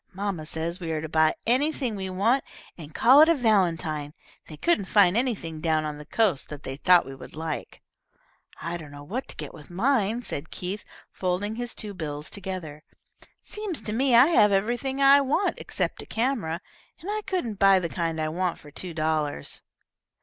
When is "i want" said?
14.99-15.59, 18.19-18.57